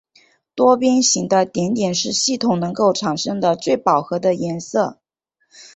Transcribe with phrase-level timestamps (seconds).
[0.55, 4.97] 多边形的顶点是系统能够产生的最饱和的颜色。